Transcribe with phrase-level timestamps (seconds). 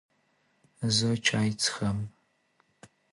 [0.97, 1.97] زه چای څښم.